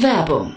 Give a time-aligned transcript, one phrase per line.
[0.00, 0.56] Werbung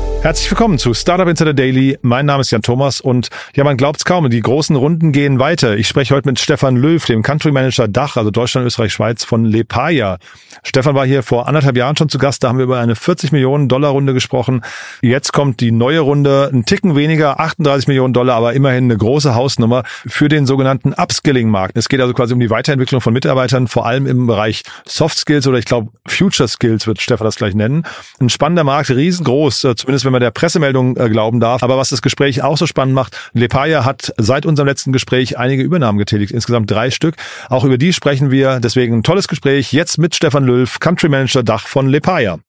[0.21, 1.97] Herzlich willkommen zu Startup Insider Daily.
[2.03, 5.39] Mein Name ist Jan Thomas und ja, man glaubt es kaum, die großen Runden gehen
[5.39, 5.77] weiter.
[5.77, 9.45] Ich spreche heute mit Stefan Löw, dem Country Manager Dach, also Deutschland, Österreich, Schweiz von
[9.45, 10.19] Lepaya.
[10.61, 13.31] Stefan war hier vor anderthalb Jahren schon zu Gast, da haben wir über eine 40
[13.31, 14.61] Millionen Dollar Runde gesprochen.
[15.01, 19.33] Jetzt kommt die neue Runde, ein Ticken weniger, 38 Millionen Dollar, aber immerhin eine große
[19.33, 21.75] Hausnummer für den sogenannten Upskilling-Markt.
[21.75, 25.47] Es geht also quasi um die Weiterentwicklung von Mitarbeitern, vor allem im Bereich Soft Skills
[25.47, 27.87] oder ich glaube Future Skills wird Stefan das gleich nennen.
[28.19, 31.63] Ein spannender Markt, riesengroß, äh, zumindest wenn man der Pressemeldung äh, glauben darf.
[31.63, 35.63] Aber was das Gespräch auch so spannend macht, Lepaya hat seit unserem letzten Gespräch einige
[35.63, 37.15] Übernahmen getätigt, insgesamt drei Stück.
[37.49, 38.59] Auch über die sprechen wir.
[38.59, 42.39] Deswegen ein tolles Gespräch jetzt mit Stefan Löw, Country Manager Dach von Lepaya.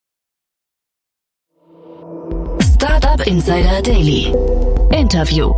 [2.74, 4.32] Startup Insider Daily.
[4.90, 5.52] Interview.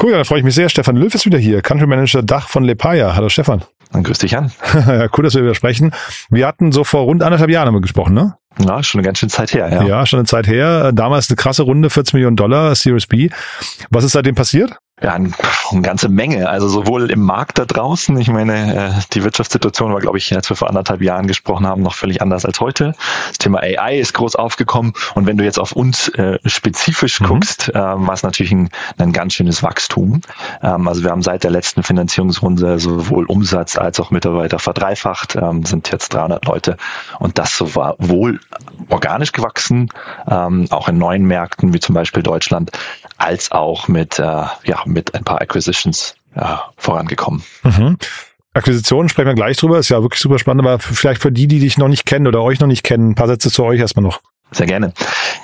[0.00, 0.68] Cool, dann freue ich mich sehr.
[0.68, 3.16] Stefan Löw ist wieder hier, Country Manager Dach von Lepaya.
[3.16, 3.62] Hallo Stefan.
[3.92, 4.52] Dann grüß dich an.
[4.74, 5.92] ja, cool, dass wir wieder sprechen.
[6.30, 8.34] Wir hatten so vor rund anderthalb Jahren haben wir gesprochen, ne?
[8.58, 9.82] Ja, schon eine ganz schöne Zeit her, ja.
[9.84, 10.92] Ja, schon eine Zeit her.
[10.92, 13.30] Damals eine krasse Runde, 40 Millionen Dollar, Series B.
[13.90, 14.76] Was ist seitdem passiert?
[15.00, 15.30] Ja, eine,
[15.70, 16.48] eine ganze Menge.
[16.48, 20.50] Also sowohl im Markt da draußen, ich meine, äh, die Wirtschaftssituation war, glaube ich, als
[20.50, 22.94] wir vor anderthalb Jahren gesprochen haben, noch völlig anders als heute.
[23.28, 27.26] Das Thema AI ist groß aufgekommen und wenn du jetzt auf uns äh, spezifisch mhm.
[27.26, 30.20] guckst, äh, war es natürlich ein, ein ganz schönes Wachstum.
[30.62, 35.64] Ähm, also wir haben seit der letzten Finanzierungsrunde sowohl Umsatz als auch Mitarbeiter verdreifacht, ähm,
[35.64, 36.76] sind jetzt 300 Leute
[37.20, 38.40] und das so war wohl
[38.88, 39.90] organisch gewachsen,
[40.28, 42.72] ähm, auch in neuen Märkten wie zum Beispiel Deutschland,
[43.16, 47.42] als auch mit ja mit ein paar Acquisitions ja, vorangekommen.
[47.62, 47.96] Mhm.
[48.54, 51.60] Akquisitionen sprechen wir gleich drüber, ist ja wirklich super spannend, aber vielleicht für die, die
[51.60, 54.02] dich noch nicht kennen oder euch noch nicht kennen, ein paar Sätze zu euch erstmal
[54.02, 54.20] noch.
[54.50, 54.92] Sehr gerne.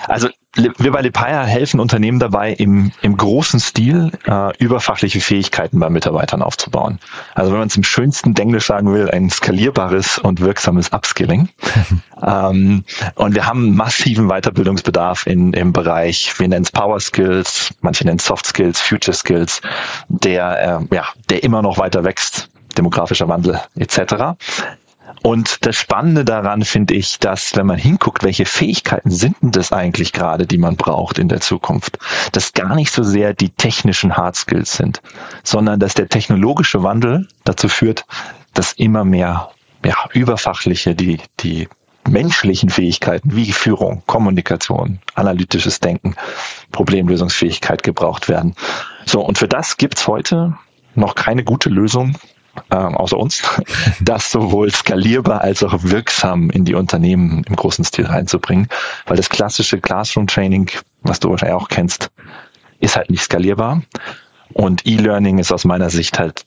[0.07, 5.91] Also wir bei Lepaya helfen Unternehmen dabei, im, im großen Stil äh, überfachliche Fähigkeiten bei
[5.91, 7.01] Mitarbeitern aufzubauen.
[7.35, 11.49] Also wenn man es im schönsten Englisch sagen will, ein skalierbares und wirksames Upskilling.
[12.23, 12.85] ähm,
[13.17, 18.19] und wir haben massiven Weiterbildungsbedarf in, im Bereich, wir nennen es Power Skills, manche nennen
[18.19, 19.61] es Soft Skills, Future Skills,
[20.09, 24.37] der, äh, ja, der immer noch weiter wächst demografischer Wandel etc.
[25.27, 29.73] Und das Spannende daran finde ich, dass wenn man hinguckt, welche Fähigkeiten sind denn das
[29.73, 31.99] eigentlich gerade, die man braucht in der Zukunft,
[32.33, 35.01] dass gar nicht so sehr die technischen Hard Skills sind,
[35.43, 38.05] sondern dass der technologische Wandel dazu führt,
[38.53, 39.49] dass immer mehr
[39.83, 41.71] ja, überfachliche, die, die
[42.07, 46.17] menschlichen Fähigkeiten wie Führung, Kommunikation, analytisches Denken,
[46.71, 48.57] Problemlösungsfähigkeit gebraucht werden.
[49.07, 50.59] So, und für das gibt's heute
[50.95, 52.15] noch keine gute Lösung,
[52.71, 53.43] äh, außer uns,
[54.01, 58.69] das sowohl skalierbar als auch wirksam in die Unternehmen im großen Stil reinzubringen.
[59.07, 60.71] Weil das klassische Classroom-Training,
[61.03, 62.11] was du wahrscheinlich auch kennst,
[62.81, 63.83] ist halt nicht skalierbar.
[64.53, 66.45] Und E-Learning ist aus meiner Sicht halt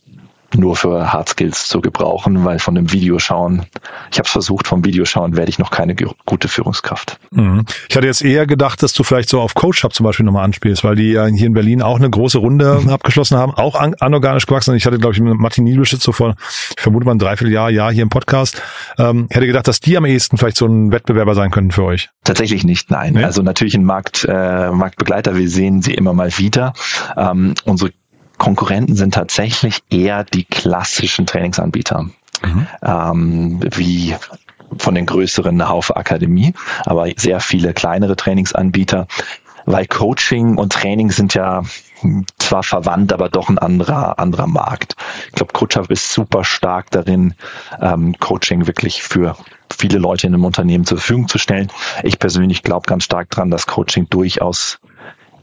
[0.56, 3.66] nur für Hard Skills zu gebrauchen, weil von dem Videoschauen,
[4.12, 7.20] ich habe es versucht, vom Videoschauen werde ich noch keine gute Führungskraft.
[7.32, 7.66] Mhm.
[7.90, 10.46] Ich hatte jetzt eher gedacht, dass du vielleicht so auf Coach Hub zum Beispiel nochmal
[10.46, 12.90] anspielst, weil die ja hier in Berlin auch eine große Runde mhm.
[12.98, 14.76] abgeschlossen haben, auch an, anorganisch gewachsen.
[14.76, 16.36] Ich hatte, glaube ich, Martin Nielbeschütz so vor,
[16.76, 18.62] ich vermute mal ein Dreivierteljahr, Jahr hier im Podcast.
[18.98, 22.10] Ähm, hätte gedacht, dass die am ehesten vielleicht so ein Wettbewerber sein könnten für euch.
[22.24, 23.14] Tatsächlich nicht, nein.
[23.14, 23.24] Nee?
[23.24, 26.74] Also natürlich ein Markt, äh, Marktbegleiter, wir sehen sie immer mal wieder.
[27.16, 27.92] Ähm, unsere
[28.38, 32.10] Konkurrenten sind tatsächlich eher die klassischen Trainingsanbieter,
[32.44, 32.68] mhm.
[32.84, 34.16] ähm, wie
[34.78, 36.54] von den größeren Haufe Akademie,
[36.86, 39.08] aber sehr viele kleinere Trainingsanbieter,
[39.66, 41.64] weil Coaching und Training sind ja
[42.38, 44.96] zwar verwandt, aber doch ein anderer, anderer Markt.
[45.28, 47.34] Ich glaube, CoachUp ist super stark darin,
[47.82, 49.36] ähm, Coaching wirklich für
[49.76, 51.72] viele Leute in einem Unternehmen zur Verfügung zu stellen.
[52.04, 54.80] Ich persönlich glaube ganz stark dran, dass Coaching durchaus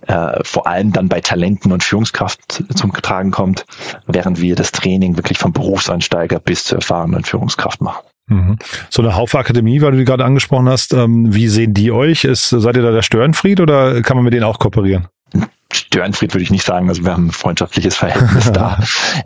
[0.06, 3.64] äh, vor allem dann bei Talenten und Führungskraft zum Tragen kommt,
[4.06, 8.04] während wir das Training wirklich vom Berufseinsteiger bis zur erfahrenen Führungskraft machen.
[8.26, 8.58] Mhm.
[8.88, 12.24] So eine Haufe Akademie, weil du die gerade angesprochen hast, ähm, wie sehen die euch?
[12.24, 15.08] Ist, seid ihr da der Störenfried oder kann man mit denen auch kooperieren?
[15.72, 18.78] Störenfried würde ich nicht sagen, also wir haben ein freundschaftliches Verhältnis da.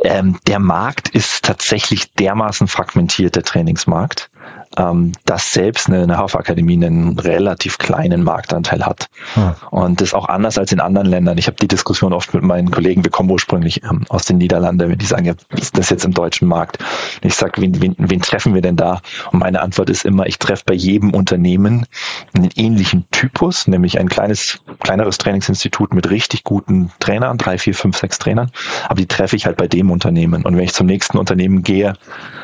[0.03, 4.31] Ähm, der Markt ist tatsächlich dermaßen fragmentiert, der Trainingsmarkt,
[4.77, 9.09] ähm, dass selbst eine, eine Hafakademie einen relativ kleinen Marktanteil hat.
[9.35, 9.55] Hm.
[9.71, 11.39] Und das ist auch anders als in anderen Ländern.
[11.39, 14.97] Ich habe die Diskussion oft mit meinen Kollegen, wir kommen ursprünglich ähm, aus den Niederlanden,
[14.99, 16.79] die sagen, ja, wie ist das jetzt im deutschen Markt?
[17.23, 19.01] Und ich sage, wen, wen, wen treffen wir denn da?
[19.33, 21.87] Und meine Antwort ist immer, ich treffe bei jedem Unternehmen
[22.35, 27.97] einen ähnlichen Typus, nämlich ein kleines, kleineres Trainingsinstitut mit richtig guten Trainern, drei, vier, fünf,
[27.97, 28.51] sechs Trainern.
[28.87, 30.45] Aber die treffe ich halt bei dem Unternehmen.
[30.45, 31.95] Und wenn ich zum nächsten Unternehmen gehe,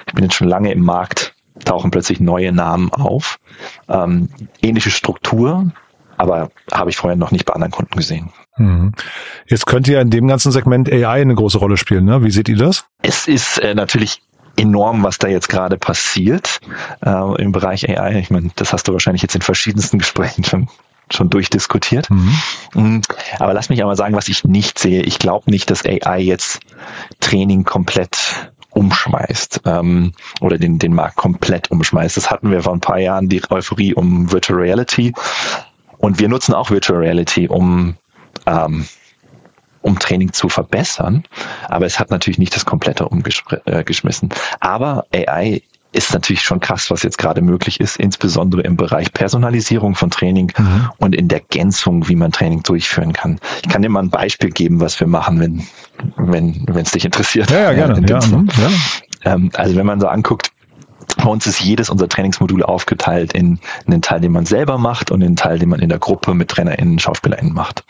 [0.06, 1.33] ich bin jetzt schon lange im Markt,
[1.64, 3.38] tauchen plötzlich neue Namen auf.
[3.88, 4.28] Ähm,
[4.62, 5.72] ähnliche Struktur,
[6.16, 8.30] aber habe ich vorher noch nicht bei anderen Kunden gesehen.
[8.56, 8.92] Mhm.
[9.46, 12.04] Jetzt könnte ja in dem ganzen Segment AI eine große Rolle spielen.
[12.04, 12.22] Ne?
[12.22, 12.86] Wie seht ihr das?
[13.02, 14.22] Es ist äh, natürlich
[14.56, 16.60] enorm, was da jetzt gerade passiert
[17.04, 18.18] äh, im Bereich AI.
[18.18, 20.68] Ich meine, das hast du wahrscheinlich jetzt in verschiedensten Gesprächen schon
[21.10, 22.08] schon durchdiskutiert.
[22.08, 22.34] Mhm.
[22.74, 23.02] mhm.
[23.38, 25.02] Aber lass mich einmal sagen, was ich nicht sehe.
[25.02, 26.60] Ich glaube nicht, dass AI jetzt
[27.20, 28.16] Training komplett
[28.74, 32.16] umschmeißt ähm, oder den, den Markt komplett umschmeißt.
[32.16, 35.12] Das hatten wir vor ein paar Jahren, die Euphorie um Virtual Reality.
[35.98, 37.96] Und wir nutzen auch Virtual Reality, um,
[38.46, 38.86] ähm,
[39.82, 41.24] um Training zu verbessern.
[41.68, 44.30] Aber es hat natürlich nicht das komplette umgeschmissen.
[44.30, 45.62] Äh, Aber AI
[45.94, 50.52] ist natürlich schon krass, was jetzt gerade möglich ist, insbesondere im Bereich Personalisierung von Training
[50.56, 50.90] mhm.
[50.98, 53.38] und in der Gänzung, wie man Training durchführen kann.
[53.62, 55.66] Ich kann dir mal ein Beispiel geben, was wir machen, wenn
[56.16, 57.50] wenn wenn es dich interessiert.
[57.50, 58.06] Ja, ja gerne.
[58.08, 59.32] Ja, mhm, ja.
[59.32, 60.50] Ähm, also wenn man so anguckt,
[61.16, 65.22] bei uns ist jedes unserer Trainingsmodule aufgeteilt in einen Teil, den man selber macht und
[65.22, 67.84] einen Teil, den man in der Gruppe mit TrainerInnen, SchauspielerInnen macht.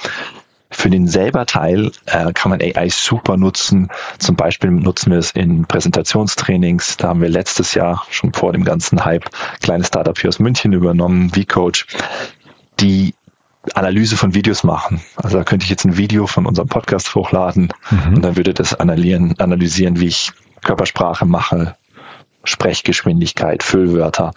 [0.77, 3.89] Für den selber Teil äh, kann man AI super nutzen.
[4.19, 6.97] Zum Beispiel nutzen wir es in Präsentationstrainings.
[6.97, 9.31] Da haben wir letztes Jahr schon vor dem ganzen Hype
[9.61, 11.87] kleine Startup hier aus München übernommen, V-Coach,
[12.81, 13.15] die
[13.75, 15.01] Analyse von Videos machen.
[15.17, 18.17] Also da könnte ich jetzt ein Video von unserem Podcast hochladen mhm.
[18.17, 20.33] und dann würde das analysieren, analysieren, wie ich
[20.63, 21.77] Körpersprache mache,
[22.45, 24.33] Sprechgeschwindigkeit, Füllwörter.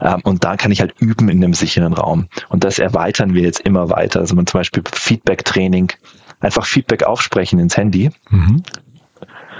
[0.00, 2.28] Ähm, und da kann ich halt üben in einem sicheren Raum.
[2.48, 4.20] Und das erweitern wir jetzt immer weiter.
[4.20, 5.92] Also man zum Beispiel Feedback-Training,
[6.40, 8.10] einfach Feedback aufsprechen ins Handy.
[8.30, 8.62] Mhm.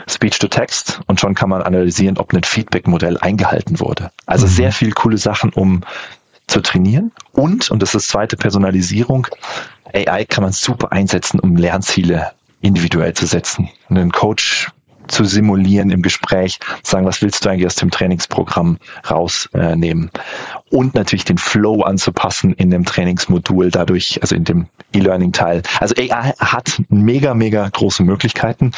[0.08, 4.10] Speech to Text und schon kann man analysieren, ob ein Feedback-Modell eingehalten wurde.
[4.24, 4.50] Also mhm.
[4.50, 5.82] sehr viel coole Sachen, um
[6.46, 7.12] zu trainieren.
[7.32, 9.26] Und, und das ist zweite Personalisierung,
[9.92, 13.68] AI kann man super einsetzen, um Lernziele individuell zu setzen.
[13.88, 14.70] Ein Coach
[15.08, 18.78] zu simulieren im Gespräch, sagen, was willst du eigentlich aus dem Trainingsprogramm
[19.10, 20.10] rausnehmen?
[20.70, 25.62] Und natürlich den Flow anzupassen in dem Trainingsmodul, dadurch, also in dem E-Learning-Teil.
[25.80, 28.72] Also AI hat mega, mega große Möglichkeiten.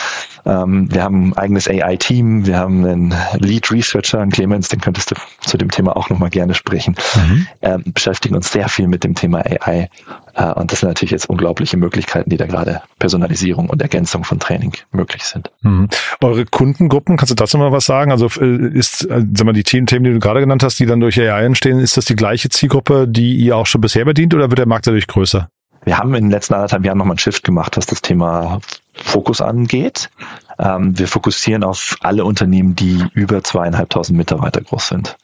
[0.45, 5.17] Ähm, wir haben ein eigenes AI-Team, wir haben einen Lead-Researcher, einen Clemens, den könntest du
[5.41, 6.97] zu dem Thema auch nochmal gerne sprechen.
[7.17, 7.47] Mhm.
[7.63, 9.89] Ähm, beschäftigen uns sehr viel mit dem Thema AI.
[10.35, 14.39] Äh, und das sind natürlich jetzt unglaubliche Möglichkeiten, die da gerade Personalisierung und Ergänzung von
[14.39, 15.51] Training möglich sind.
[15.63, 15.89] Mhm.
[16.21, 18.11] Eure Kundengruppen, kannst du dazu mal was sagen?
[18.13, 21.01] Also äh, ist, äh, sag mal, die Themen, die du gerade genannt hast, die dann
[21.01, 24.51] durch AI entstehen, ist das die gleiche Zielgruppe, die ihr auch schon bisher bedient oder
[24.51, 25.49] wird der Markt dadurch größer?
[25.85, 28.61] Wir haben in den letzten anderthalb Jahren nochmal einen Shift gemacht, was das Thema
[28.93, 30.11] Fokus angeht.
[30.59, 35.17] Ähm, wir fokussieren auf alle Unternehmen, die über zweieinhalbtausend Mitarbeiter groß sind.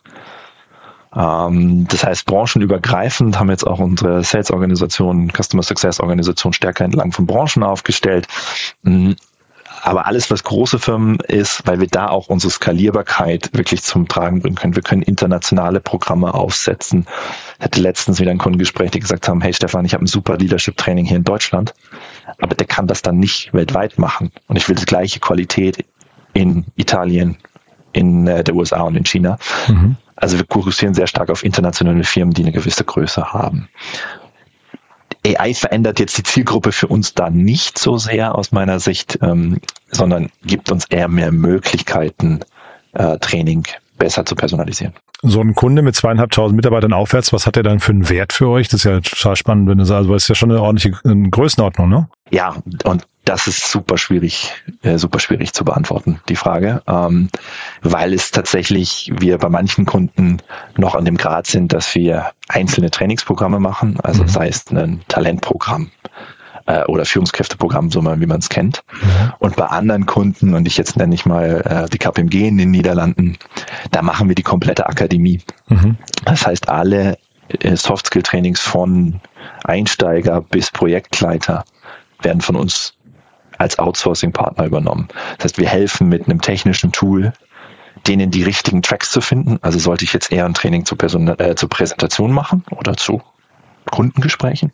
[1.15, 7.63] Ähm, das heißt, branchenübergreifend haben jetzt auch unsere Sales-Organisation, Customer Success-Organisation stärker entlang von Branchen
[7.63, 8.27] aufgestellt.
[9.83, 14.41] Aber alles, was große Firmen ist, weil wir da auch unsere Skalierbarkeit wirklich zum Tragen
[14.41, 14.77] bringen können.
[14.77, 17.07] Wir können internationale Programme aufsetzen.
[17.59, 20.37] Ich hatte letztens wieder ein Kundengespräch, die gesagt haben, hey Stefan, ich habe ein super
[20.37, 21.75] Leadership-Training hier in Deutschland,
[22.41, 24.33] aber der kann das dann nicht weltweit machen.
[24.49, 25.85] Und ich will die gleiche Qualität
[26.33, 27.39] in Italien,
[27.93, 29.39] in äh, der USA und in China.
[29.69, 29.97] Mhm.
[30.17, 33.69] Also wir fokussieren sehr stark auf internationale Firmen, die eine gewisse Größe haben.
[35.27, 39.61] AI verändert jetzt die Zielgruppe für uns da nicht so sehr aus meiner Sicht, ähm,
[39.91, 42.41] sondern gibt uns eher mehr Möglichkeiten,
[42.93, 43.67] äh, Training
[43.99, 44.95] besser zu personalisieren.
[45.23, 48.49] So ein Kunde mit zweieinhalbtausend Mitarbeitern aufwärts, was hat er dann für einen Wert für
[48.49, 48.69] euch?
[48.69, 50.97] Das ist ja total spannend, wenn du sagst, also das ist ja schon eine ordentliche
[51.31, 52.09] Größenordnung, ne?
[52.31, 57.29] Ja, und das ist super schwierig, äh, super schwierig zu beantworten, die Frage, ähm,
[57.83, 60.39] weil es tatsächlich wir bei manchen Kunden
[60.77, 64.29] noch an dem Grad sind, dass wir einzelne Trainingsprogramme machen, also mhm.
[64.29, 65.91] sei es ein Talentprogramm
[66.67, 68.83] äh, oder Führungskräfteprogramm, so mal wie man es kennt.
[68.93, 69.33] Mhm.
[69.39, 72.71] Und bei anderen Kunden, und ich jetzt nenne ich mal äh, die KPMG in den
[72.71, 73.39] Niederlanden,
[73.91, 75.41] da machen wir die komplette Akademie.
[75.69, 75.97] Mhm.
[76.25, 77.19] Das heißt, alle
[77.49, 79.21] äh, Softskill-Trainings von
[79.65, 81.65] Einsteiger bis Projektleiter
[82.21, 82.95] werden von uns
[83.59, 85.09] als Outsourcing-Partner übernommen.
[85.39, 87.33] Das heißt, wir helfen mit einem technischen Tool,
[88.07, 89.59] denen die richtigen Tracks zu finden.
[89.63, 93.23] Also sollte ich jetzt eher ein Training zu, Person, äh, zur Präsentation machen oder zu
[93.91, 94.73] Kundengesprächen,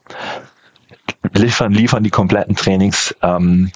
[1.33, 3.71] liefern, liefern die kompletten Trainings, ähm,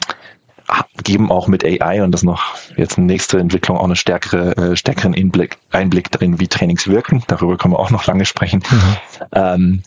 [1.03, 4.77] geben auch mit AI und das noch jetzt eine nächste Entwicklung auch eine stärkere, äh,
[4.77, 7.23] stärkeren Einblick, Einblick drin, wie Trainings wirken.
[7.29, 8.63] Darüber können wir auch noch lange sprechen.
[8.69, 8.97] Mhm.
[9.33, 9.83] Ähm,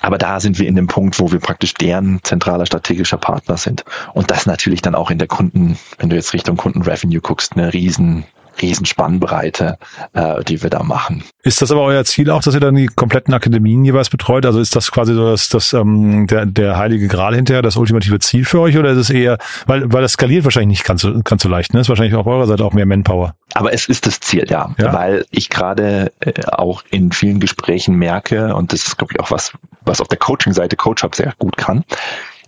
[0.00, 3.84] aber da sind wir in dem Punkt, wo wir praktisch deren zentraler strategischer Partner sind.
[4.14, 7.72] Und das natürlich dann auch in der Kunden, wenn du jetzt Richtung Kundenrevenue guckst, eine
[7.72, 8.24] riesen
[8.60, 9.78] Riesenspannbreite,
[10.12, 11.24] äh, die wir da machen.
[11.42, 14.46] Ist das aber euer Ziel auch, dass ihr dann die kompletten Akademien jeweils betreut?
[14.46, 18.18] Also ist das quasi so das, das ähm, der, der heilige Gral hinterher, das ultimative
[18.18, 18.76] Ziel für euch?
[18.76, 21.74] Oder ist es eher, weil, weil das skaliert wahrscheinlich nicht ganz so, ganz so leicht,
[21.74, 21.80] ne?
[21.80, 23.34] Ist wahrscheinlich auf eurer Seite auch mehr Manpower.
[23.54, 24.74] Aber es ist das Ziel, ja.
[24.78, 24.92] ja?
[24.92, 29.30] Weil ich gerade äh, auch in vielen Gesprächen merke, und das ist, glaube ich, auch
[29.30, 29.52] was,
[29.84, 31.84] was auf der Coaching-Seite Coach Hub sehr gut kann,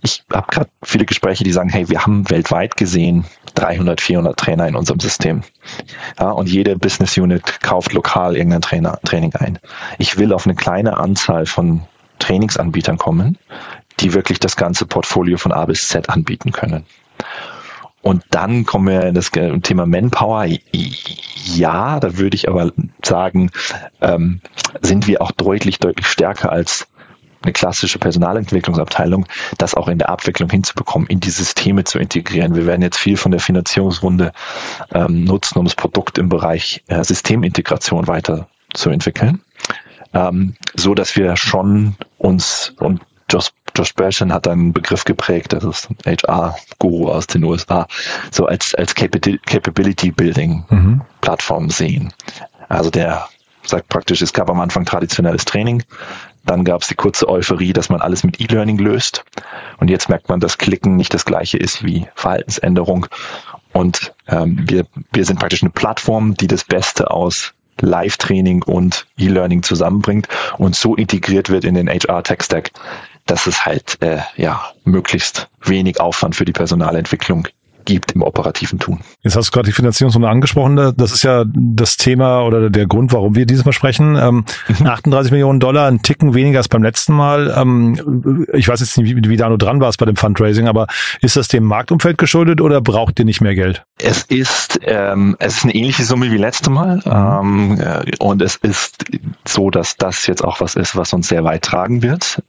[0.05, 4.67] ich habe gerade viele Gespräche, die sagen, hey, wir haben weltweit gesehen 300, 400 Trainer
[4.67, 5.41] in unserem System.
[6.19, 9.59] Ja, und jede Business Unit kauft lokal irgendein Trainer, Training ein.
[9.97, 11.81] Ich will auf eine kleine Anzahl von
[12.19, 13.37] Trainingsanbietern kommen,
[13.99, 16.85] die wirklich das ganze Portfolio von A bis Z anbieten können.
[18.01, 20.45] Und dann kommen wir in das Thema Manpower.
[21.55, 22.71] Ja, da würde ich aber
[23.03, 23.49] sagen,
[24.01, 24.41] ähm,
[24.81, 26.87] sind wir auch deutlich, deutlich stärker als
[27.41, 29.25] eine klassische Personalentwicklungsabteilung,
[29.57, 32.55] das auch in der Abwicklung hinzubekommen, in die Systeme zu integrieren.
[32.55, 34.31] Wir werden jetzt viel von der Finanzierungsrunde
[34.93, 39.41] ähm, nutzen, um das Produkt im Bereich äh, Systemintegration weiter zu entwickeln,
[40.13, 45.63] ähm, so dass wir schon uns und Josh, Josh Berschen hat einen Begriff geprägt, das
[45.63, 47.87] ist ein HR-Guru aus den USA,
[48.31, 51.01] so als, als Capability Building mhm.
[51.69, 52.13] Sehen.
[52.69, 53.27] Also der
[53.63, 55.83] sagt praktisch, es gab am Anfang traditionelles Training,
[56.45, 59.25] dann gab es die kurze Euphorie, dass man alles mit E-Learning löst.
[59.77, 63.07] Und jetzt merkt man, dass Klicken nicht das gleiche ist wie Verhaltensänderung.
[63.73, 69.63] Und ähm, wir, wir sind praktisch eine Plattform, die das Beste aus Live-Training und E-Learning
[69.63, 72.71] zusammenbringt und so integriert wird in den HR-Tech-Stack,
[73.25, 77.47] dass es halt äh, ja möglichst wenig Aufwand für die Personalentwicklung
[77.85, 78.99] gibt im operativen Tun.
[79.21, 80.93] Jetzt hast du gerade die Finanzierungsrunde angesprochen.
[80.97, 84.15] Das ist ja das Thema oder der Grund, warum wir dieses Mal sprechen.
[84.15, 84.87] Ähm, mhm.
[84.87, 87.53] 38 Millionen Dollar, ein Ticken weniger als beim letzten Mal.
[87.55, 90.87] Ähm, ich weiß jetzt nicht, wie, wie da nur dran warst bei dem Fundraising, aber
[91.21, 93.83] ist das dem Marktumfeld geschuldet oder braucht ihr nicht mehr Geld?
[93.97, 96.97] Es ist, ähm, es ist eine ähnliche Summe wie letzte Mal.
[97.05, 97.79] Mhm.
[97.79, 99.05] Ähm, und es ist
[99.47, 102.41] so, dass das jetzt auch was ist, was uns sehr weit tragen wird.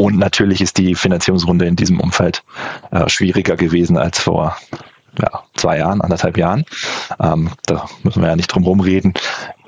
[0.00, 2.44] Und natürlich ist die Finanzierungsrunde in diesem Umfeld
[2.92, 4.56] äh, schwieriger gewesen als vor
[5.20, 6.64] ja, zwei Jahren, anderthalb Jahren.
[7.20, 9.14] Ähm, da müssen wir ja nicht drum rumreden.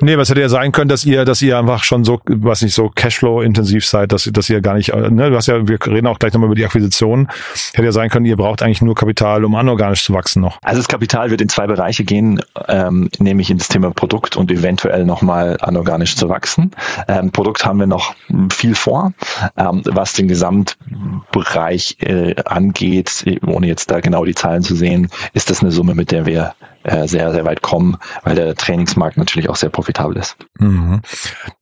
[0.03, 2.75] Nee, was hätte ja sein können, dass ihr, dass ihr einfach schon so, was nicht
[2.75, 6.07] so Cashflow-intensiv seid, dass, dass ihr gar nicht, äh, ne, du hast ja, wir reden
[6.07, 7.29] auch gleich nochmal über die Akquisition.
[7.75, 10.59] Hätte ja sein können, ihr braucht eigentlich nur Kapital, um anorganisch zu wachsen noch.
[10.63, 14.51] Also das Kapital wird in zwei Bereiche gehen, ähm, nämlich in das Thema Produkt und
[14.51, 16.71] eventuell nochmal anorganisch zu wachsen.
[17.07, 18.15] Ähm, Produkt haben wir noch
[18.51, 19.13] viel vor,
[19.57, 25.51] ähm, was den Gesamtbereich äh, angeht, ohne jetzt da genau die Zahlen zu sehen, ist
[25.51, 29.49] das eine Summe, mit der wir äh, sehr, sehr weit kommen, weil der Trainingsmarkt natürlich
[29.49, 30.37] auch sehr profitabel ist.
[30.59, 31.03] Mhm.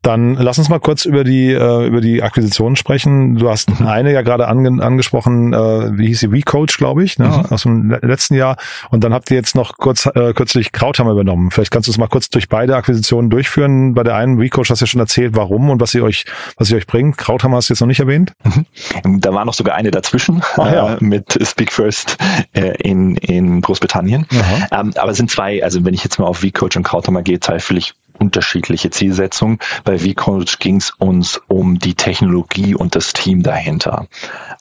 [0.03, 3.37] Dann lass uns mal kurz über die, äh, über die Akquisition sprechen.
[3.37, 3.87] Du hast mhm.
[3.87, 7.27] eine ja gerade ange angesprochen, äh, wie hieß sie, WeCoach, glaube ich, ne?
[7.27, 7.47] Mhm.
[7.47, 8.57] aus dem letzten Jahr.
[8.91, 11.51] Und dann habt ihr jetzt noch kurz äh, kürzlich Krauthammer übernommen.
[11.51, 13.95] Vielleicht kannst du es mal kurz durch beide Akquisitionen durchführen.
[13.95, 16.69] Bei der einen WeCoach hast du ja schon erzählt, warum und was sie euch, was
[16.69, 17.19] sie euch bringt.
[17.19, 18.33] Krauthammer hast du jetzt noch nicht erwähnt.
[18.45, 19.21] Mhm.
[19.21, 20.95] Da war noch sogar eine dazwischen Ach, ja.
[20.95, 22.19] äh, mit Speak First
[22.53, 24.27] äh, in, in Großbritannien.
[24.71, 27.41] Ähm, aber es sind zwei, also wenn ich jetzt mal auf V-Coach und Krauthammer gehe,
[27.41, 29.59] zwei völlig unterschiedliche Zielsetzungen.
[29.85, 34.07] Bei V-Coach ging es uns um die Technologie und das Team dahinter.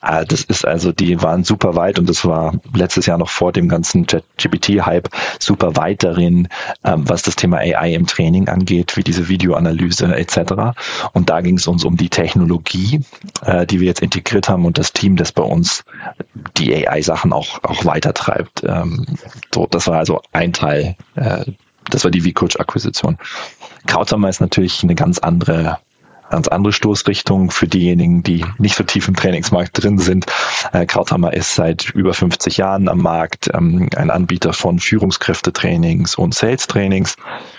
[0.01, 3.51] Äh, das ist also, die waren super weit und das war letztes Jahr noch vor
[3.51, 5.09] dem ganzen GPT-Hype
[5.39, 6.47] super weit darin,
[6.83, 10.77] ähm, was das Thema AI im Training angeht, wie diese Videoanalyse etc.
[11.13, 13.01] Und da ging es uns um die Technologie,
[13.45, 15.83] äh, die wir jetzt integriert haben und das Team, das bei uns
[16.57, 18.63] die AI-Sachen auch, auch weitertreibt.
[18.63, 19.05] Ähm,
[19.53, 21.45] so, das war also ein Teil äh,
[21.89, 23.17] das war die V-Coach-Akquisition.
[23.85, 25.79] Krauthammer ist natürlich eine ganz andere
[26.29, 30.25] ganz andere Stoßrichtung für diejenigen, die nicht so tief im Trainingsmarkt drin sind.
[30.73, 36.33] Äh, Krauthammer ist seit über 50 Jahren am Markt, ähm, ein Anbieter von Führungskräftetrainings und
[36.33, 37.15] Sales-Trainings,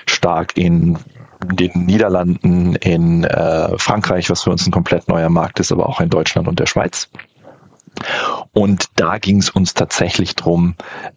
[0.06, 0.99] stark in
[1.44, 6.00] den Niederlanden, in äh, Frankreich, was für uns ein komplett neuer Markt ist, aber auch
[6.00, 7.08] in Deutschland und der Schweiz.
[8.52, 10.75] Und da ging es uns tatsächlich drum,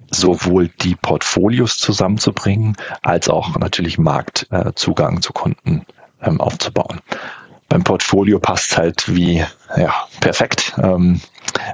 [0.10, 5.86] sowohl die Portfolios zusammenzubringen, als auch natürlich Marktzugang äh, zu Kunden
[6.22, 7.02] ähm, aufzubauen.
[7.72, 9.46] Beim Portfolio passt halt wie
[9.78, 11.22] ja, perfekt, ähm,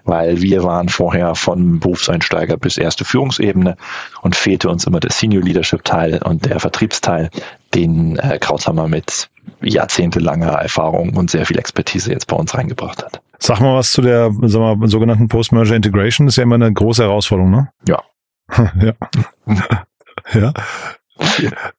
[0.03, 3.77] weil wir waren vorher von Berufseinsteiger bis erste Führungsebene
[4.21, 7.31] und fehlte uns immer der Senior Leadership Teil und der Vertriebsteil,
[7.73, 9.29] den äh, Krauthammer mit
[9.61, 13.21] jahrzehntelanger Erfahrung und sehr viel Expertise jetzt bei uns reingebracht hat.
[13.39, 16.27] Sag mal was zu der sag mal, sogenannten Post-Merger Integration.
[16.27, 17.69] Das ist ja immer eine große Herausforderung, ne?
[17.87, 18.03] Ja.
[18.81, 18.93] ja.
[20.33, 20.53] ja.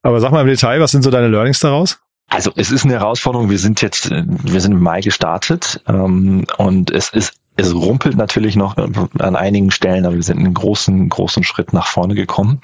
[0.03, 1.99] Aber sag mal im Detail, was sind so deine Learnings daraus?
[2.29, 3.51] Also es ist eine Herausforderung.
[3.51, 8.55] Wir sind jetzt, wir sind im Mai gestartet ähm, und es ist es rumpelt natürlich
[8.55, 12.61] noch an einigen Stellen, aber wir sind einen großen, großen Schritt nach vorne gekommen.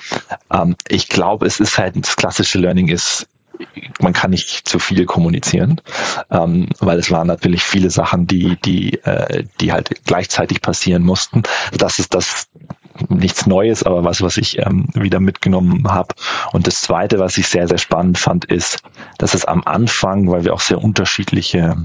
[0.52, 3.26] Ähm, ich glaube, es ist halt, das klassische Learning ist,
[4.00, 5.80] man kann nicht zu viel kommunizieren,
[6.30, 11.42] ähm, weil es waren natürlich viele Sachen, die, die, äh, die halt gleichzeitig passieren mussten.
[11.76, 12.48] Das ist das
[13.08, 16.14] nichts Neues, aber was, was ich ähm, wieder mitgenommen habe.
[16.52, 18.82] Und das Zweite, was ich sehr, sehr spannend fand, ist,
[19.18, 21.76] dass es am Anfang, weil wir auch sehr unterschiedliche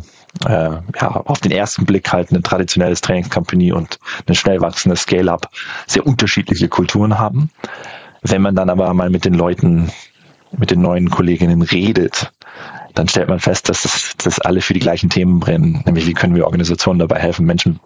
[0.46, 5.50] äh, ja, auf den ersten Blick halt ein traditionelles Trainingscompany und ein schnell wachsendes Scale-Up
[5.88, 7.50] sehr unterschiedliche Kulturen haben.
[8.22, 9.92] Wenn man dann aber mal mit den Leuten,
[10.58, 12.32] mit den neuen Kolleginnen redet,
[12.96, 16.14] dann stellt man fest, dass das, dass alle für die gleichen Themen brennen, nämlich wie
[16.14, 17.80] können wir Organisationen dabei helfen, Menschen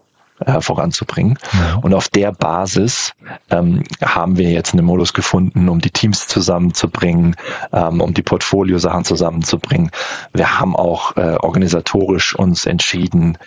[0.45, 1.37] äh, voranzubringen.
[1.53, 1.79] Ja.
[1.81, 3.13] Und auf der Basis
[3.49, 7.35] ähm, haben wir jetzt einen Modus gefunden, um die Teams zusammenzubringen,
[7.71, 9.91] ähm, um die Portfolio-Sachen zusammenzubringen.
[10.33, 13.37] Wir haben auch äh, organisatorisch uns entschieden,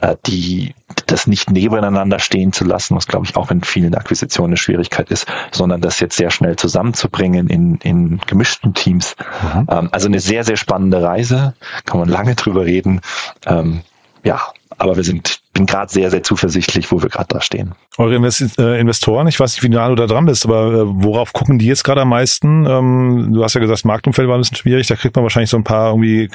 [0.00, 0.74] äh, die
[1.06, 5.10] das nicht nebeneinander stehen zu lassen, was glaube ich auch in vielen Akquisitionen eine Schwierigkeit
[5.10, 9.16] ist, sondern das jetzt sehr schnell zusammenzubringen in, in gemischten Teams.
[9.54, 9.66] Mhm.
[9.68, 13.00] Ähm, also eine sehr, sehr spannende Reise, kann man lange drüber reden.
[13.46, 13.82] Ähm,
[14.22, 14.40] ja,
[14.78, 17.74] aber wir sind, bin gerade sehr, sehr zuversichtlich, wo wir gerade da stehen.
[17.96, 20.82] Eure Invest äh, Investoren, ich weiß nicht, wie nah du da dran bist, aber äh,
[20.84, 22.66] worauf gucken die jetzt gerade am meisten?
[22.66, 25.48] Ähm, du hast ja gesagt, das Marktumfeld war ein bisschen schwierig, da kriegt man wahrscheinlich
[25.48, 26.28] so ein paar irgendwie,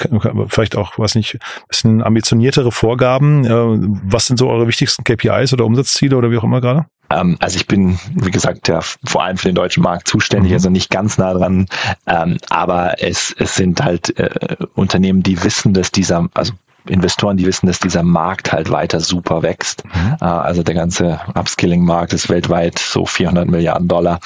[0.47, 1.37] vielleicht auch, weiß nicht,
[1.69, 3.45] bisschen ambitioniertere Vorgaben.
[3.45, 6.87] Äh, was sind so eure wichtigsten KPIs oder Umsatzziele oder wie auch immer gerade?
[7.11, 10.55] Ähm, also ich bin, wie gesagt, ja vor allem für den deutschen Markt zuständig, mhm.
[10.55, 11.67] also nicht ganz nah dran.
[12.07, 16.53] Ähm, aber es, es sind halt äh, Unternehmen, die wissen, dass dieser, also
[16.87, 19.83] Investoren, die wissen, dass dieser Markt halt weiter super wächst.
[19.85, 20.17] Mhm.
[20.19, 24.19] Äh, also der ganze Upskilling-Markt ist weltweit so 400 Milliarden Dollar.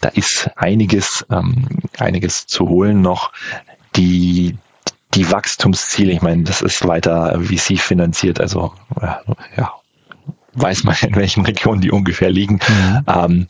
[0.00, 1.66] Da ist einiges, ähm,
[1.98, 3.32] einiges zu holen noch.
[3.96, 4.56] Die,
[5.14, 8.72] die Wachstumsziele, ich meine, das ist weiter VC finanziert, also
[9.56, 9.72] ja,
[10.54, 12.60] weiß man, in welchen Regionen die ungefähr liegen.
[12.66, 13.04] Mhm.
[13.06, 13.48] Ähm,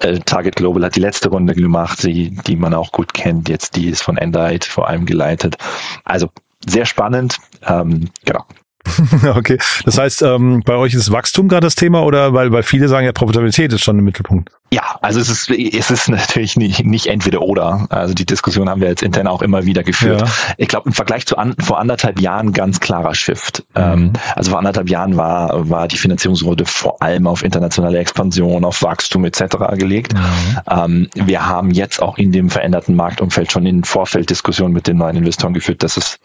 [0.00, 3.48] äh, Target Global hat die letzte Runde gemacht, die, die man auch gut kennt.
[3.48, 5.56] Jetzt die ist von Endite vor allem geleitet.
[6.04, 6.30] Also
[6.66, 7.38] sehr spannend.
[7.66, 8.44] Ähm, genau.
[9.34, 12.88] okay, das heißt, ähm, bei euch ist Wachstum gerade das Thema oder weil, weil viele
[12.88, 14.50] sagen ja, Profitabilität ist schon im Mittelpunkt?
[14.70, 17.86] Ja, also es ist, es ist natürlich nicht, nicht entweder oder.
[17.88, 20.20] Also die Diskussion haben wir jetzt intern auch immer wieder geführt.
[20.20, 20.26] Ja.
[20.58, 23.64] Ich glaube, im Vergleich zu an, vor anderthalb Jahren ganz klarer Shift.
[23.74, 23.82] Mhm.
[23.82, 28.82] Ähm, also vor anderthalb Jahren war, war die Finanzierungsrunde vor allem auf internationale Expansion, auf
[28.82, 29.56] Wachstum etc.
[29.76, 30.12] gelegt.
[30.12, 30.58] Mhm.
[30.70, 35.16] Ähm, wir haben jetzt auch in dem veränderten Marktumfeld schon in Vorfelddiskussionen mit den neuen
[35.16, 36.18] Investoren geführt, dass es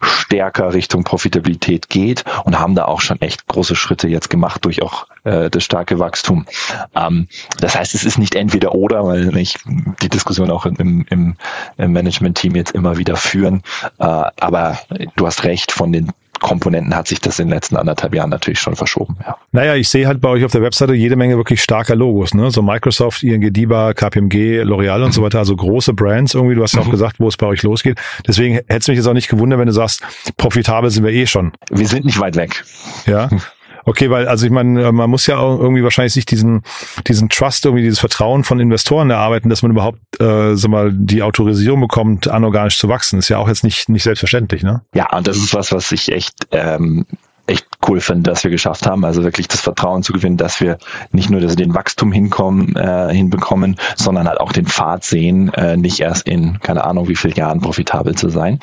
[0.00, 4.80] stärker Richtung Profitabilität geht und haben da auch schon echt große Schritte jetzt gemacht durch
[4.80, 6.46] auch äh, das starke Wachstum.
[6.94, 9.56] Ähm, das heißt, es ist nicht entweder oder, weil ich
[10.02, 11.36] die Diskussion auch im, im,
[11.76, 13.62] im Management-Team jetzt immer wieder führen.
[13.98, 14.78] Äh, aber
[15.16, 18.58] du hast recht, von den Komponenten hat sich das in den letzten anderthalb Jahren natürlich
[18.58, 19.16] schon verschoben.
[19.24, 19.36] Ja.
[19.52, 22.50] Naja, ich sehe halt bei euch auf der Webseite jede Menge wirklich starker Logos, ne?
[22.50, 26.54] So Microsoft, ING DIBA, KPMG, L'Oreal und so weiter, also große Brands irgendwie.
[26.54, 26.92] Du hast ja auch mhm.
[26.92, 27.98] gesagt, wo es bei euch losgeht.
[28.26, 30.02] Deswegen hätte es mich jetzt auch nicht gewundert, wenn du sagst,
[30.38, 31.52] profitabel sind wir eh schon.
[31.70, 32.64] Wir sind nicht weit weg.
[33.06, 33.28] Ja.
[33.84, 36.62] Okay, weil also ich meine, äh, man muss ja auch irgendwie wahrscheinlich sich diesen
[37.06, 41.22] diesen Trust irgendwie dieses Vertrauen von Investoren erarbeiten, dass man überhaupt äh, sag mal die
[41.22, 43.18] Autorisierung bekommt, anorganisch zu wachsen.
[43.18, 44.82] Ist ja auch jetzt nicht nicht selbstverständlich, ne?
[44.94, 47.06] Ja, und das ist was, was ich echt ähm,
[47.50, 49.04] echt cool finde, dass wir geschafft haben.
[49.04, 50.78] Also wirklich das Vertrauen zu gewinnen, dass wir
[51.12, 55.52] nicht nur dass wir den Wachstum hinkommen, äh, hinbekommen, sondern halt auch den Pfad sehen,
[55.54, 58.60] äh, nicht erst in keine Ahnung wie vielen Jahren profitabel zu sein.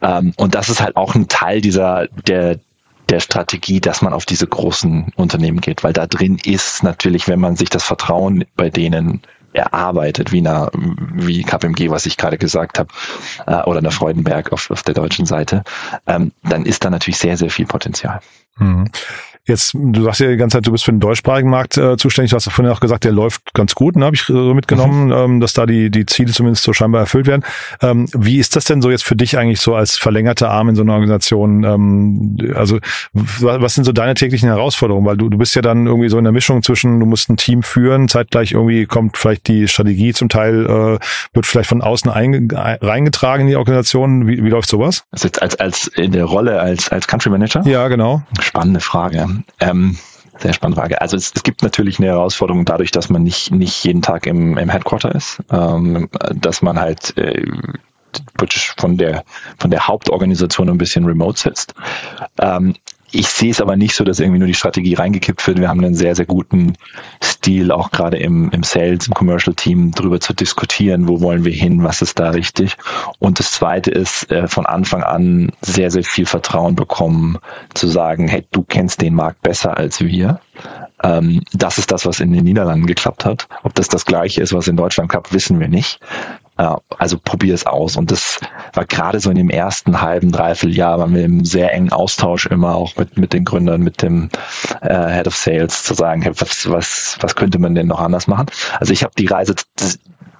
[0.00, 2.58] Ähm, und das ist halt auch ein Teil dieser der
[3.08, 7.40] der Strategie, dass man auf diese großen Unternehmen geht, weil da drin ist natürlich, wenn
[7.40, 12.78] man sich das Vertrauen bei denen erarbeitet, wie, eine, wie KPMG, was ich gerade gesagt
[12.78, 12.90] habe,
[13.46, 15.64] äh, oder eine Freudenberg auf, auf der deutschen Seite,
[16.06, 18.20] ähm, dann ist da natürlich sehr, sehr viel Potenzial.
[18.58, 18.90] Mhm.
[19.48, 22.30] Jetzt, du sagst ja die ganze Zeit, du bist für den deutschsprachigen Markt äh, zuständig.
[22.30, 25.06] Du hast ja vorhin auch gesagt, der läuft ganz gut, ne, habe ich so mitgenommen,
[25.06, 25.12] mhm.
[25.12, 27.42] ähm, dass da die, die Ziele zumindest so scheinbar erfüllt werden.
[27.80, 30.76] Ähm, wie ist das denn so jetzt für dich eigentlich so als verlängerter Arm in
[30.76, 31.64] so einer Organisation?
[31.64, 32.78] Ähm, also
[33.12, 35.06] was sind so deine täglichen Herausforderungen?
[35.06, 37.38] Weil du, du bist ja dann irgendwie so in der Mischung zwischen, du musst ein
[37.38, 40.98] Team führen, zeitgleich irgendwie kommt vielleicht die Strategie zum Teil, äh,
[41.32, 44.26] wird vielleicht von außen reingetragen in die Organisation.
[44.26, 45.04] Wie, wie läuft sowas?
[45.10, 47.62] Also als, als in der Rolle als, als Country Manager?
[47.64, 48.22] Ja, genau.
[48.40, 49.26] Spannende Frage.
[49.60, 49.98] Ähm,
[50.38, 51.00] sehr spannende Frage.
[51.00, 54.56] Also es, es, gibt natürlich eine Herausforderung dadurch, dass man nicht, nicht jeden Tag im,
[54.56, 57.44] im Headquarter ist, ähm, dass man halt äh,
[58.76, 59.24] von der,
[59.58, 61.74] von der Hauptorganisation ein bisschen remote sitzt.
[62.40, 62.74] Ähm,
[63.10, 65.58] ich sehe es aber nicht so, dass irgendwie nur die Strategie reingekippt wird.
[65.58, 66.74] Wir haben einen sehr, sehr guten
[67.22, 71.52] Stil, auch gerade im, im Sales, im Commercial Team, darüber zu diskutieren, wo wollen wir
[71.52, 72.76] hin, was ist da richtig.
[73.18, 77.38] Und das Zweite ist, äh, von Anfang an sehr, sehr viel Vertrauen bekommen,
[77.74, 80.40] zu sagen, hey, du kennst den Markt besser als wir.
[81.02, 83.48] Ähm, das ist das, was in den Niederlanden geklappt hat.
[83.62, 86.00] Ob das das gleiche ist, was in Deutschland klappt, wissen wir nicht.
[86.58, 87.96] Äh, also probier es aus.
[87.96, 88.40] Und das
[88.74, 92.46] war gerade so in dem ersten halben, dreiviertel Jahr, waren wir im sehr engen Austausch
[92.46, 94.28] immer auch mit, mit den Gründern, mit dem
[94.82, 98.26] äh, Head of Sales zu sagen, hey, was, was, was könnte man denn noch anders
[98.26, 98.46] machen?
[98.78, 99.54] Also ich habe die Reise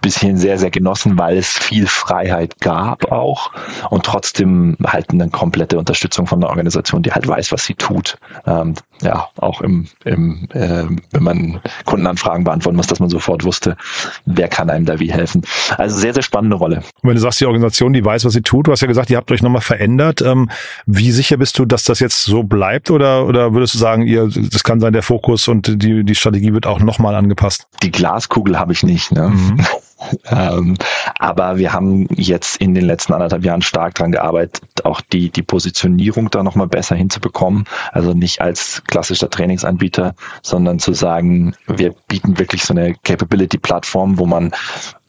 [0.01, 3.51] bisschen sehr, sehr genossen, weil es viel Freiheit gab auch
[3.91, 8.19] und trotzdem halt eine komplette Unterstützung von der Organisation, die halt weiß, was sie tut.
[8.47, 13.77] Ähm, ja, auch im, im äh, wenn man Kundenanfragen beantworten muss, dass man sofort wusste,
[14.27, 15.43] wer kann einem da wie helfen.
[15.77, 16.79] Also sehr, sehr spannende Rolle.
[16.79, 19.11] Und wenn du sagst, die Organisation, die weiß, was sie tut, du hast ja gesagt,
[19.11, 20.23] ihr habt euch nochmal verändert.
[20.23, 20.51] Ähm,
[20.87, 24.29] wie sicher bist du, dass das jetzt so bleibt oder, oder würdest du sagen, ihr,
[24.29, 27.67] das kann sein, der Fokus und die, die Strategie wird auch nochmal angepasst?
[27.83, 29.13] Die Glaskugel habe ich nicht.
[29.13, 29.29] Ne?
[29.29, 29.67] Mhm.
[30.31, 30.77] Ähm,
[31.19, 35.43] aber wir haben jetzt in den letzten anderthalb Jahren stark daran gearbeitet, auch die, die
[35.43, 37.65] Positionierung da nochmal besser hinzubekommen.
[37.93, 44.27] Also nicht als klassischer Trainingsanbieter, sondern zu sagen, wir bieten wirklich so eine Capability-Plattform, wo
[44.27, 44.53] man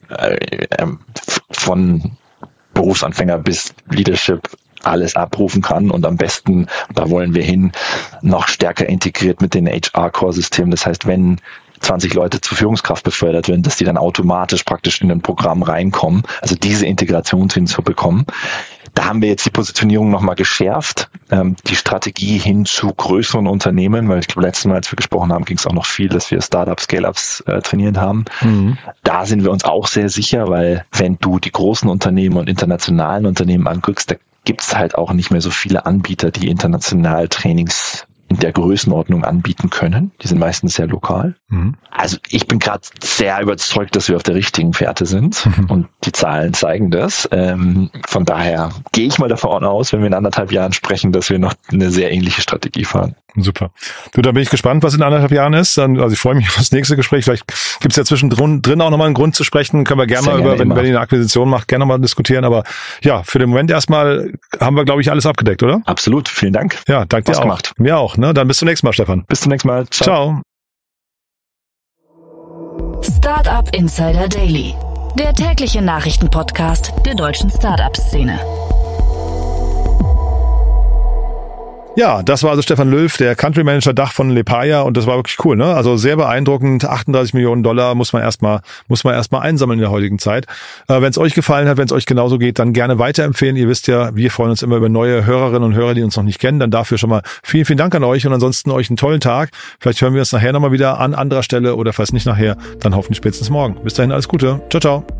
[0.08, 1.00] äh, ähm,
[1.50, 2.16] von
[2.74, 4.48] Berufsanfänger bis Leadership
[4.82, 7.72] alles abrufen kann und am besten, da wollen wir hin,
[8.22, 10.70] noch stärker integriert mit den HR-Core-Systemen.
[10.70, 11.40] Das heißt, wenn
[11.80, 16.22] 20 Leute zur Führungskraft befördert werden, dass die dann automatisch praktisch in ein Programm reinkommen.
[16.40, 18.26] Also diese Integration hinzubekommen.
[18.94, 24.08] Da haben wir jetzt die Positionierung nochmal geschärft, ähm, die Strategie hin zu größeren Unternehmen,
[24.08, 26.30] weil ich glaube, letztes Mal, als wir gesprochen haben, ging es auch noch viel, dass
[26.30, 28.24] wir Startups, Scale-Ups äh, trainiert haben.
[28.40, 28.78] Mhm.
[29.04, 33.26] Da sind wir uns auch sehr sicher, weil wenn du die großen Unternehmen und internationalen
[33.26, 38.06] Unternehmen anguckst, da gibt es halt auch nicht mehr so viele Anbieter, die international Trainings
[38.30, 40.12] in der Größenordnung anbieten können.
[40.22, 41.34] Die sind meistens sehr lokal.
[41.48, 41.74] Mhm.
[41.90, 45.64] Also ich bin gerade sehr überzeugt, dass wir auf der richtigen Fährte sind mhm.
[45.66, 47.28] und die Zahlen zeigen das.
[47.32, 51.28] Ähm, von daher gehe ich mal davon aus, wenn wir in anderthalb Jahren sprechen, dass
[51.28, 53.16] wir noch eine sehr ähnliche Strategie fahren.
[53.36, 53.70] Super.
[54.12, 55.76] Du, da bin ich gespannt, was in anderthalb Jahren ist.
[55.78, 57.24] Dann, also ich freue mich auf das nächste Gespräch.
[57.24, 57.46] Vielleicht
[57.80, 59.84] gibt es ja zwischendrin drin auch nochmal einen Grund zu sprechen.
[59.84, 62.44] Können wir gerne mal über, wenn, wenn ihr eine Akquisition macht, gerne mal diskutieren.
[62.44, 62.64] Aber
[63.02, 65.82] ja, für den Moment erstmal haben wir, glaube ich, alles abgedeckt, oder?
[65.86, 66.28] Absolut.
[66.28, 66.78] Vielen Dank.
[66.86, 67.42] Ja, danke dir auch.
[67.42, 67.72] Gemacht.
[67.78, 68.16] Mir auch.
[68.20, 68.34] Ne?
[68.34, 69.24] Dann bis zum nächsten Mal, Stefan.
[69.26, 69.86] Bis zum nächsten Mal.
[69.88, 70.04] Ciao.
[70.04, 70.42] Ciao.
[73.02, 74.74] Startup Insider Daily.
[75.18, 78.38] Der tägliche Nachrichtenpodcast der deutschen Startup-Szene.
[81.96, 85.16] Ja, das war also Stefan Löw, der Country Manager Dach von Lepaya und das war
[85.16, 85.74] wirklich cool, ne?
[85.74, 86.84] Also sehr beeindruckend.
[86.84, 90.46] 38 Millionen Dollar muss man erstmal muss man erstmal einsammeln in der heutigen Zeit.
[90.86, 93.56] Äh, wenn es euch gefallen hat, wenn es euch genauso geht, dann gerne weiterempfehlen.
[93.56, 96.22] Ihr wisst ja, wir freuen uns immer über neue Hörerinnen und Hörer, die uns noch
[96.22, 96.60] nicht kennen.
[96.60, 99.50] Dann dafür schon mal vielen vielen Dank an euch und ansonsten euch einen tollen Tag.
[99.80, 102.94] Vielleicht hören wir uns nachher nochmal wieder an anderer Stelle oder falls nicht nachher, dann
[102.94, 103.82] hoffentlich spätestens morgen.
[103.82, 104.60] Bis dahin alles Gute.
[104.70, 105.19] Ciao ciao.